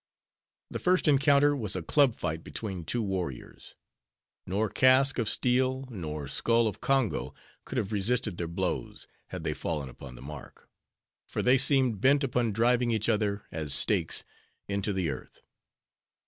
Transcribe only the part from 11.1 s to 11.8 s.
for they